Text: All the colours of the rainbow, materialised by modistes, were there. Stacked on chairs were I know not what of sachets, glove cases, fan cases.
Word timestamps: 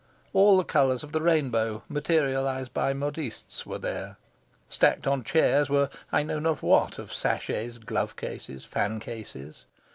All 0.33 0.57
the 0.57 0.63
colours 0.63 1.03
of 1.03 1.11
the 1.11 1.21
rainbow, 1.21 1.83
materialised 1.87 2.73
by 2.73 2.91
modistes, 2.91 3.67
were 3.67 3.77
there. 3.77 4.17
Stacked 4.67 5.05
on 5.05 5.23
chairs 5.23 5.69
were 5.69 5.91
I 6.11 6.23
know 6.23 6.39
not 6.39 6.63
what 6.63 6.97
of 6.97 7.13
sachets, 7.13 7.77
glove 7.77 8.15
cases, 8.15 8.65
fan 8.65 8.99
cases. 8.99 9.65